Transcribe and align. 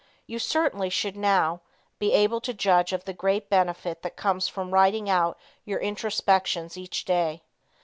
You 0.25 0.39
certainly 0.39 0.89
should 0.89 1.15
now 1.15 1.61
be 1.99 2.11
able 2.11 2.41
to 2.41 2.55
judge 2.55 2.91
of 2.91 3.03
the 3.05 3.13
great 3.13 3.51
benefit 3.51 4.01
that 4.01 4.15
comes 4.15 4.47
from 4.47 4.71
writing 4.73 5.11
out 5.11 5.37
your 5.63 5.79
introspections 5.79 6.75
each 6.75 7.05
day. 7.05 7.43